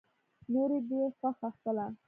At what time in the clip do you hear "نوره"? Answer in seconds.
0.51-0.79